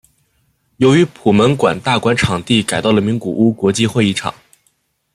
[0.77, 4.33] 由于普门馆大馆场地改到了名古屋国际会议场。